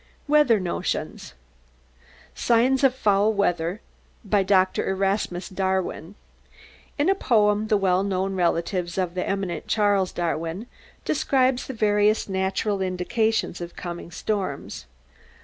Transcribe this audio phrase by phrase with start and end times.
[0.27, 1.35] WEATHER NOTIONS.
[2.33, 3.81] "Signs of Foul Weather,"
[4.25, 4.89] by Dr.
[4.89, 6.15] Erasmus Darwin.
[6.97, 10.65] In a poem, the well known relative of the eminent Charles Darwin
[11.05, 14.87] describes the various natural indications of coming storms.